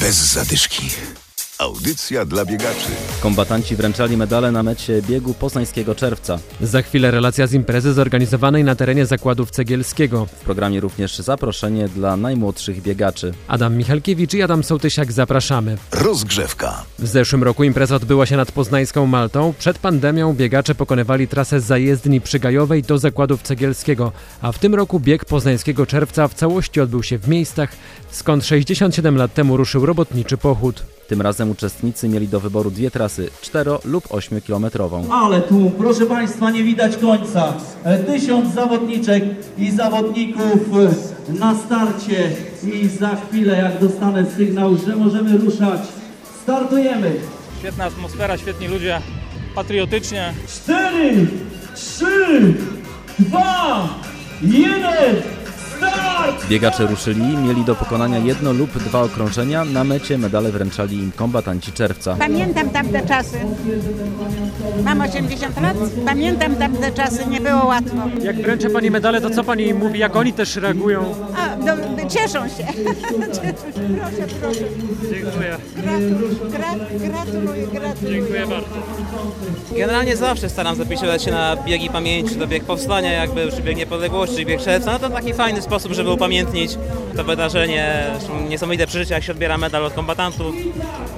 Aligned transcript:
Bez 0.00 0.16
zadyszki. 0.32 0.90
Audycja 1.58 2.24
dla 2.24 2.44
biegaczy. 2.44 2.88
Kombatanci 3.20 3.76
wręczali 3.76 4.16
medale 4.16 4.52
na 4.52 4.62
mecie 4.62 5.02
biegu 5.02 5.34
poznańskiego 5.34 5.94
czerwca. 5.94 6.38
Za 6.60 6.82
chwilę 6.82 7.10
relacja 7.10 7.46
z 7.46 7.52
imprezy 7.52 7.92
zorganizowanej 7.92 8.64
na 8.64 8.74
terenie 8.74 9.06
zakładów 9.06 9.50
Cegielskiego. 9.50 10.26
W 10.26 10.30
programie 10.30 10.80
również 10.80 11.18
zaproszenie 11.18 11.88
dla 11.88 12.16
najmłodszych 12.16 12.82
biegaczy. 12.82 13.34
Adam 13.48 13.76
Michalkiewicz 13.76 14.34
i 14.34 14.42
Adam 14.42 14.64
Sołtysiak 14.64 15.12
zapraszamy. 15.12 15.78
Rozgrzewka. 15.92 16.84
W 16.98 17.06
zeszłym 17.06 17.42
roku 17.42 17.64
impreza 17.64 17.96
odbyła 17.96 18.26
się 18.26 18.36
nad 18.36 18.52
poznańską 18.52 19.06
Maltą. 19.06 19.54
Przed 19.58 19.78
pandemią 19.78 20.34
biegacze 20.34 20.74
pokonywali 20.74 21.28
trasę 21.28 21.60
z 21.60 21.64
zajezdni 21.64 22.20
przygajowej 22.20 22.82
do 22.82 22.98
zakładów 22.98 23.42
Cegielskiego, 23.42 24.12
a 24.42 24.52
w 24.52 24.58
tym 24.58 24.74
roku 24.74 25.00
bieg 25.00 25.24
poznańskiego 25.24 25.86
czerwca 25.86 26.28
w 26.28 26.34
całości 26.34 26.80
odbył 26.80 27.02
się 27.02 27.18
w 27.18 27.28
miejscach, 27.28 27.72
skąd 28.10 28.46
67 28.46 29.16
lat 29.16 29.34
temu 29.34 29.56
ruszył 29.56 29.86
robotniczy 29.86 30.36
pochód. 30.36 30.97
Tym 31.08 31.22
razem 31.22 31.50
uczestnicy 31.50 32.08
mieli 32.08 32.28
do 32.28 32.40
wyboru 32.40 32.70
dwie 32.70 32.90
trasy, 32.90 33.30
4 33.40 33.70
lub 33.84 34.04
8 34.10 34.40
kilometrową. 34.40 35.12
Ale 35.12 35.40
tu, 35.40 35.70
proszę 35.78 36.06
Państwa, 36.06 36.50
nie 36.50 36.62
widać 36.64 36.96
końca. 36.96 37.54
E, 37.84 37.98
Tysiąc 37.98 38.54
zawodniczek 38.54 39.24
i 39.58 39.70
zawodników 39.70 40.60
e, 41.28 41.32
na 41.38 41.54
starcie 41.54 42.30
i 42.74 42.88
za 42.88 43.16
chwilę, 43.16 43.56
jak 43.56 43.80
dostanę 43.80 44.26
sygnał, 44.36 44.76
że 44.86 44.96
możemy 44.96 45.38
ruszać, 45.38 45.80
startujemy. 46.42 47.12
Świetna 47.58 47.84
atmosfera, 47.84 48.36
świetni 48.38 48.68
ludzie, 48.68 49.00
patriotycznie. 49.54 50.34
Cztery, 50.48 51.26
trzy, 51.74 52.54
dwa, 53.18 53.88
jeden, 54.42 55.16
start! 55.16 55.37
Biegacze 56.48 56.86
ruszyli, 56.86 57.36
mieli 57.36 57.64
do 57.64 57.74
pokonania 57.74 58.18
jedno 58.18 58.52
lub 58.52 58.78
dwa 58.78 59.02
okrążenia, 59.02 59.64
na 59.64 59.84
mecie 59.84 60.18
medale 60.18 60.52
wręczali 60.52 60.96
im 60.96 61.12
kombatanci 61.12 61.72
czerwca. 61.72 62.16
Pamiętam 62.18 62.70
tamte 62.70 63.06
czasy. 63.06 63.38
Mam 64.84 65.00
80 65.00 65.60
lat. 65.60 65.76
Pamiętam 66.06 66.56
tamte 66.56 66.92
czasy, 66.92 67.26
nie 67.26 67.40
było 67.40 67.66
łatwo. 67.66 67.96
Jak 68.22 68.36
wręczę 68.36 68.70
Pani 68.70 68.90
medale, 68.90 69.20
to 69.20 69.30
co 69.30 69.44
Pani 69.44 69.74
mówi, 69.74 69.98
jak 69.98 70.16
oni 70.16 70.32
też 70.32 70.56
reagują? 70.56 71.14
A, 71.36 71.56
no, 71.56 71.72
cieszą 72.08 72.48
się. 72.48 72.66
proszę, 73.98 74.34
proszę. 74.40 74.64
Dziękuję. 75.10 75.56
Gratuluję, 75.76 76.34
gra, 76.50 76.74
gratuluję, 77.08 77.66
gratuluję. 77.66 78.20
Dziękuję 78.20 78.46
bardzo. 78.46 78.68
Generalnie 79.76 80.16
zawsze 80.16 80.48
staram 80.48 80.76
zapisywać 80.76 81.22
się 81.22 81.30
na 81.30 81.56
biegi 81.56 81.90
pamięci, 81.90 82.34
to 82.36 82.46
bieg 82.46 82.64
powstania, 82.64 83.12
jakby, 83.12 83.52
czy 83.52 83.62
bieg 83.62 83.76
niepodległości, 83.76 84.36
czy 84.36 84.44
bieg 84.44 84.62
czerwca. 84.62 84.92
No 84.92 84.98
to 84.98 85.10
taki 85.10 85.34
fajny 85.34 85.62
sposób, 85.62 85.92
żeby 85.92 86.10
upamiętnić 86.18 86.70
to 87.16 87.24
wydarzenie, 87.24 88.04
zresztą 88.18 88.40
niesamowite 88.48 88.86
przeżycie, 88.86 89.14
jak 89.14 89.22
się 89.22 89.32
odbiera 89.32 89.58
medal 89.58 89.84
od 89.84 89.92
kombatantów. 89.92 90.54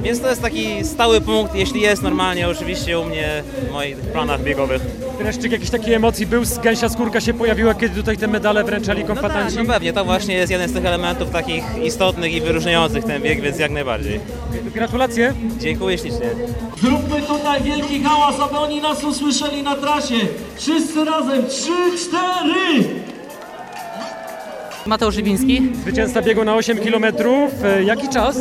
Więc 0.03 0.21
to 0.21 0.29
jest 0.29 0.43
taki 0.43 0.85
stały 0.85 1.21
punkt, 1.21 1.55
jeśli 1.55 1.81
jest 1.81 2.03
normalnie, 2.03 2.49
oczywiście 2.49 2.99
u 2.99 3.05
mnie 3.05 3.43
w 3.69 3.73
moich 3.73 3.97
planach 3.97 4.43
biegowych. 4.43 4.83
Dreszczyk 5.19 5.53
jakichś 5.53 5.71
takich 5.71 5.93
emocji 5.95 6.27
był, 6.27 6.43
gęsia 6.63 6.89
skórka 6.89 7.21
się 7.21 7.35
pojawiła, 7.35 7.75
kiedy 7.75 7.95
tutaj 7.95 8.17
te 8.17 8.27
medale 8.27 8.65
wręczali 8.65 9.01
No 9.03 9.07
tak, 9.07 9.17
kombatanci? 9.17 9.57
no 9.59 9.65
pewnie, 9.73 9.93
to 9.93 10.05
właśnie 10.05 10.35
jest 10.35 10.53
jeden 10.53 10.69
z 10.69 10.73
tych 10.73 10.85
elementów 10.87 11.31
takich 11.31 11.65
istotnych 11.85 12.33
i 12.33 12.41
wyróżniających 12.41 13.05
ten 13.05 13.23
bieg, 13.23 13.41
więc 13.41 13.59
jak 13.59 13.71
najbardziej. 13.71 14.21
Gratulacje. 14.75 15.35
Dziękuję 15.59 15.99
ślicznie. 15.99 16.31
Zróbmy 16.83 17.23
tutaj 17.23 17.63
wielki 17.63 18.03
hałas, 18.03 18.41
aby 18.41 18.59
oni 18.59 18.81
nas 18.83 19.05
usłyszeli 19.05 19.63
na 19.63 19.77
trasie. 19.77 20.15
Wszyscy 20.57 21.05
razem, 21.05 21.47
trzy, 21.47 21.73
cztery! 22.07 23.01
Mateusz 24.91 25.15
Żywiński, 25.15 25.73
Zwycięzca 25.83 26.23
biegu 26.23 26.45
na 26.45 26.55
8 26.55 26.79
km. 26.79 27.05
Jaki 27.85 28.09
czas? 28.09 28.37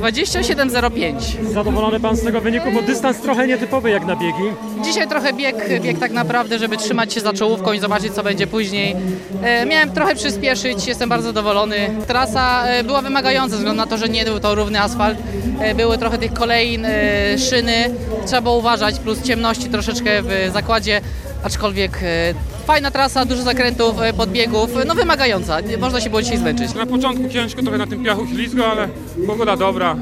27.05. 0.00 1.14
Zadowolony 1.52 2.00
Pan 2.00 2.16
z 2.16 2.24
tego 2.24 2.40
wyniku, 2.40 2.72
bo 2.72 2.82
dystans 2.82 3.20
trochę 3.20 3.46
nietypowy 3.46 3.90
jak 3.90 4.06
na 4.06 4.16
biegi. 4.16 4.42
Dzisiaj 4.84 5.08
trochę 5.08 5.32
bieg, 5.32 5.80
bieg 5.82 5.98
tak 5.98 6.12
naprawdę, 6.12 6.58
żeby 6.58 6.76
trzymać 6.76 7.14
się 7.14 7.20
za 7.20 7.32
czołówką 7.32 7.72
i 7.72 7.80
zobaczyć 7.80 8.12
co 8.12 8.22
będzie 8.22 8.46
później. 8.46 8.96
E, 9.42 9.66
miałem 9.66 9.90
trochę 9.90 10.14
przyspieszyć, 10.14 10.86
jestem 10.86 11.08
bardzo 11.08 11.26
zadowolony. 11.28 11.76
Trasa 12.06 12.66
e, 12.66 12.84
była 12.84 13.02
wymagająca 13.02 13.50
ze 13.50 13.56
względu 13.56 13.82
na 13.82 13.86
to, 13.86 13.98
że 13.98 14.08
nie 14.08 14.24
był 14.24 14.40
to 14.40 14.54
równy 14.54 14.80
asfalt. 14.80 15.18
E, 15.60 15.74
były 15.74 15.98
trochę 15.98 16.18
tych 16.18 16.32
kolejn, 16.32 16.84
e, 16.84 17.38
szyny, 17.38 17.90
trzeba 18.26 18.42
było 18.42 18.56
uważać, 18.56 18.98
plus 18.98 19.22
ciemności 19.22 19.68
troszeczkę 19.68 20.22
w 20.22 20.50
zakładzie, 20.52 21.00
aczkolwiek 21.44 22.00
e, 22.02 22.34
fajna 22.64 22.90
trasa, 22.90 23.24
dużo 23.24 23.42
zakrętów, 23.42 24.00
e, 24.02 24.12
podbiegów, 24.12 24.70
no 24.86 24.94
wymagająca, 24.94 25.58
można 25.80 26.00
się 26.00 26.10
było 26.10 26.22
dzisiaj 26.22 26.38
zmęczyć. 26.38 26.74
Na 26.74 26.86
początku 26.86 27.28
ciężko, 27.28 27.62
trochę 27.62 27.78
na 27.78 27.86
tym 27.86 28.04
piachu 28.04 28.26
ślizgo, 28.26 28.66
ale 28.66 28.88
pogoda 29.26 29.56
dobra, 29.56 29.96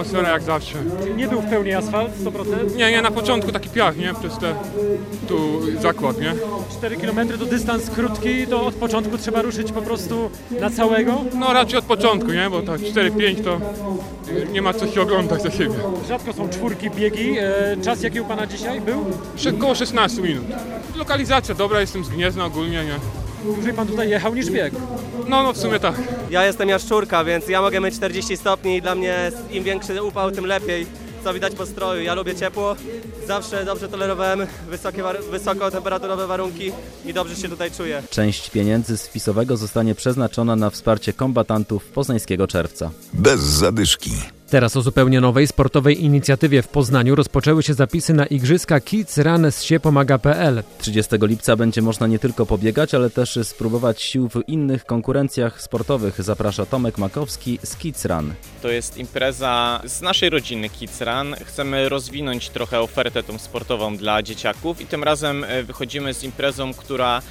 atmosfera 0.00 0.28
jak 0.28 0.42
zawsze. 0.42 0.78
Nie 1.16 1.28
był 1.28 1.40
w 1.40 1.50
pełni 1.50 1.72
asfalt, 1.72 2.10
100%. 2.24 2.76
Nie, 2.76 2.90
nie, 2.90 3.02
na 3.02 3.10
początku 3.10 3.52
taki 3.52 3.68
piach, 3.68 3.96
nie? 3.96 4.14
Przez 4.14 4.38
te, 4.38 4.54
tu 5.28 5.60
zakład, 5.80 6.20
nie? 6.20 6.34
4 6.78 6.96
km 6.96 7.28
to 7.38 7.44
dystans 7.44 7.90
krótki, 7.90 8.46
to 8.46 8.66
od 8.66 8.74
początku 8.74 9.18
trzeba 9.18 9.42
ruszyć 9.42 9.72
po 9.72 9.82
prostu 9.82 10.30
na 10.60 10.70
całego. 10.70 11.24
No 11.34 11.52
raczej 11.52 11.78
od 11.78 11.84
początku, 11.84 12.32
nie? 12.32 12.50
Bo 12.50 12.62
tak 12.62 12.80
4-5 12.80 13.44
to 13.44 13.60
nie 14.52 14.62
ma 14.62 14.72
co 14.72 14.86
się 14.86 15.02
oglądać 15.02 15.42
za 15.42 15.50
siebie. 15.50 15.74
Rzadko 16.08 16.32
są 16.32 16.48
czwórki 16.48 16.90
biegi. 16.90 17.38
E, 17.38 17.76
Czas 17.84 18.02
jaki 18.02 18.20
u 18.20 18.24
Pana 18.24 18.46
dzisiaj 18.46 18.80
był? 18.80 19.04
Około 19.56 19.74
16 19.74 20.22
minut. 20.22 20.44
Lokalizacja 20.96 21.54
dobra, 21.54 21.80
jestem 21.80 22.04
z 22.04 22.08
Gniezna 22.08 22.44
ogólnie, 22.44 22.84
nie? 22.84 23.25
Dłużej 23.54 23.72
Pan 23.74 23.86
tutaj 23.86 24.08
jechał 24.10 24.34
niż 24.34 24.50
bieg. 24.50 24.74
No, 25.28 25.42
no 25.42 25.52
w 25.52 25.56
sumie 25.58 25.80
tak. 25.80 25.94
Ja 26.30 26.46
jestem 26.46 26.68
jaszczurka, 26.68 27.24
więc 27.24 27.48
ja 27.48 27.60
mogę 27.60 27.80
mieć 27.80 27.94
40 27.94 28.36
stopni 28.36 28.76
i 28.76 28.82
dla 28.82 28.94
mnie 28.94 29.32
im 29.50 29.64
większy 29.64 30.02
upał, 30.02 30.30
tym 30.30 30.46
lepiej. 30.46 30.86
Co 31.24 31.34
widać 31.34 31.54
po 31.54 31.66
stroju. 31.66 32.02
Ja 32.02 32.14
lubię 32.14 32.34
ciepło, 32.34 32.76
zawsze 33.26 33.64
dobrze 33.64 33.88
tolerowałem 33.88 34.46
wysokie, 34.70 35.02
war- 35.02 35.22
wysokotemperaturowe 35.30 36.26
warunki 36.26 36.72
i 37.06 37.14
dobrze 37.14 37.36
się 37.36 37.48
tutaj 37.48 37.70
czuję. 37.70 38.02
Część 38.10 38.50
pieniędzy 38.50 38.96
z 38.96 39.06
wpisowego 39.06 39.56
zostanie 39.56 39.94
przeznaczona 39.94 40.56
na 40.56 40.70
wsparcie 40.70 41.12
kombatantów 41.12 41.84
poznańskiego 41.84 42.46
czerwca. 42.46 42.90
Bez 43.12 43.40
zadyszki. 43.40 44.10
Teraz 44.50 44.76
o 44.76 44.82
zupełnie 44.82 45.20
nowej 45.20 45.46
sportowej 45.46 46.04
inicjatywie 46.04 46.62
w 46.62 46.68
Poznaniu 46.68 47.14
rozpoczęły 47.14 47.62
się 47.62 47.74
zapisy 47.74 48.14
na 48.14 48.26
igrzyska 48.26 48.80
Kids 48.80 49.18
Run 49.18 49.52
z 49.52 49.62
siepomaga.pl. 49.62 50.62
30 50.78 51.16
lipca 51.20 51.56
będzie 51.56 51.82
można 51.82 52.06
nie 52.06 52.18
tylko 52.18 52.46
pobiegać, 52.46 52.94
ale 52.94 53.10
też 53.10 53.38
spróbować 53.42 54.02
sił 54.02 54.28
w 54.28 54.48
innych 54.48 54.84
konkurencjach 54.84 55.62
sportowych. 55.62 56.22
Zaprasza 56.22 56.66
Tomek 56.66 56.98
Makowski 56.98 57.58
z 57.62 57.76
Kids 57.76 58.04
Run. 58.04 58.34
To 58.62 58.68
jest 58.68 58.98
impreza 58.98 59.80
z 59.84 60.00
naszej 60.00 60.30
rodziny 60.30 60.68
Kids 60.68 61.00
Run. 61.00 61.34
Chcemy 61.44 61.88
rozwinąć 61.88 62.48
trochę 62.48 62.80
ofertę 62.80 63.22
tą 63.22 63.38
sportową 63.38 63.96
dla 63.96 64.22
dzieciaków 64.22 64.80
i 64.80 64.86
tym 64.86 65.04
razem 65.04 65.44
e, 65.44 65.62
wychodzimy 65.62 66.14
z 66.14 66.24
imprezą, 66.24 66.74
która 66.74 67.22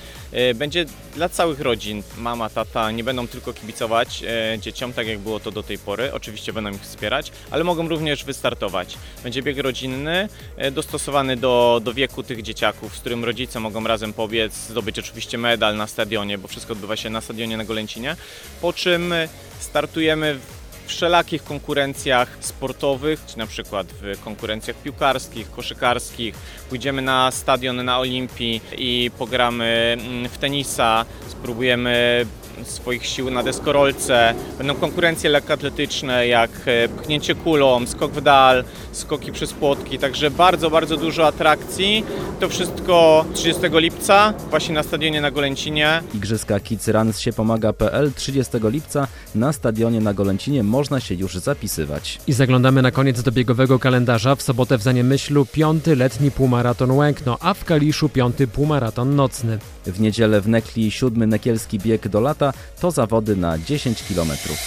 będzie 0.56 0.86
dla 1.16 1.30
całych 1.30 1.60
rodzin. 1.60 2.04
Mama, 2.18 2.50
tata 2.50 2.92
nie 2.92 3.04
będą 3.04 3.28
tylko 3.28 3.54
kibicować 3.54 4.24
e, 4.24 4.60
dzieciom, 4.60 4.94
tak 4.94 5.08
jak 5.08 5.20
było 5.20 5.40
to 5.40 5.52
do 5.52 5.64
tej 5.64 5.78
pory. 5.78 6.14
Oczywiście 6.14 6.54
będą 6.54 6.72
ich 6.72 6.82
wspierać, 6.82 7.32
ale 7.52 7.64
mogą 7.64 7.88
również 7.88 8.24
wystartować. 8.24 8.98
Będzie 9.24 9.42
bieg 9.42 9.58
rodzinny, 9.58 10.30
e, 10.58 10.72
dostosowany 10.72 11.38
do, 11.38 11.82
do 11.84 11.94
wieku 11.94 12.24
tych 12.24 12.42
dzieciaków, 12.42 12.98
z 12.98 13.00
którym 13.00 13.26
rodzice 13.26 13.60
mogą 13.60 13.84
razem 13.84 14.14
pobiec, 14.14 14.54
zdobyć 14.54 15.00
oczywiście 15.00 15.38
medal 15.38 15.76
na 15.78 15.88
stadionie, 15.88 16.38
bo 16.38 16.48
wszystko 16.48 16.74
odbywa 16.74 16.96
się 16.96 17.10
na 17.10 17.22
stadionie 17.22 17.58
na 17.58 17.66
Golęcinie. 17.66 18.16
Po 18.62 18.74
czym 18.74 19.14
e, 19.14 19.28
startujemy 19.60 20.40
w 20.40 20.55
wszelakich 20.86 21.44
konkurencjach 21.44 22.38
sportowych, 22.40 23.20
czy 23.28 23.38
na 23.38 23.48
przykład 23.48 23.88
w 24.02 24.24
konkurencjach 24.24 24.76
piłkarskich, 24.76 25.52
koszykarskich. 25.52 26.36
Pójdziemy 26.70 27.02
na 27.02 27.32
stadion 27.32 27.86
na 27.86 28.00
Olimpii 28.00 28.62
i 28.78 29.12
pogramy 29.18 29.98
mm, 30.00 30.30
w 30.30 30.38
tenisa, 30.38 31.06
spróbujemy 31.28 32.26
swoich 32.68 33.06
sił 33.06 33.32
na 33.32 33.44
deskorolce. 33.44 34.34
Będą 34.58 34.76
konkurencje 34.76 35.30
lekkoatletyczne 35.30 36.28
jak 36.28 36.52
e, 36.66 36.88
pchnięcie 36.88 37.36
kulą, 37.36 37.88
skok 37.88 38.12
w 38.12 38.22
dal, 38.22 38.64
skoki 38.92 39.32
przez 39.32 39.54
płotki, 39.54 40.00
także 40.00 40.32
bardzo, 40.32 40.70
bardzo 40.70 40.98
dużo 40.98 41.28
atrakcji. 41.28 42.04
To 42.40 42.50
wszystko 42.50 43.26
30 43.34 43.62
lipca 43.72 44.34
właśnie 44.50 44.76
na 44.76 44.84
stadionie 44.84 45.22
na 45.22 45.32
Golęcinie. 45.32 46.02
Igrzyska 46.14 46.60
Kids 46.60 46.88
Run 46.88 47.14
z 47.14 47.20
siepomaga.pl 47.20 48.12
30 48.14 48.54
lipca 48.64 49.08
na 49.36 49.54
stadionie 49.54 50.02
na 50.02 50.14
Golęcinie 50.14 50.64
można 50.64 51.00
się 51.00 51.16
już 51.16 51.36
zapisywać. 51.36 52.20
I 52.28 52.34
zaglądamy 52.34 52.82
na 52.82 52.92
koniec 52.92 53.22
do 53.22 53.32
biegowego 53.32 53.80
kalendarza. 53.80 54.36
W 54.36 54.42
sobotę 54.42 54.78
w 54.78 54.82
Zaniemyślu 54.82 55.46
piąty 55.46 55.96
letni 55.96 56.32
półmaraton 56.32 56.92
Łękno, 56.92 57.38
a 57.40 57.54
w 57.54 57.66
Kaliszu 57.66 58.10
piąty 58.10 58.48
półmaraton 58.48 59.16
nocny. 59.16 59.60
W 59.86 60.00
niedzielę 60.00 60.42
w 60.42 60.48
Nekli 60.48 60.92
siódmy 60.92 61.28
nekielski 61.28 61.80
bieg 61.80 62.08
do 62.08 62.20
lata 62.20 62.54
to 62.80 62.92
zawody 62.92 63.36
na 63.36 63.58
10 63.58 64.04
kilometrów. 64.04 64.58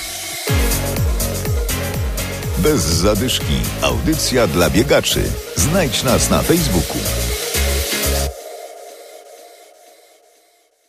Bez 2.58 2.80
zadyszki. 2.80 3.60
Audycja 3.82 4.46
dla 4.46 4.70
biegaczy. 4.70 5.22
Znajdź 5.56 6.02
nas 6.02 6.30
na 6.30 6.42
Facebooku. 6.42 6.98